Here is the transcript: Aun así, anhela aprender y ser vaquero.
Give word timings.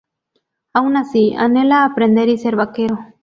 Aun 0.73 0.97
así, 0.97 1.35
anhela 1.37 1.85
aprender 1.85 2.27
y 2.27 2.39
ser 2.39 2.55
vaquero. 2.55 2.97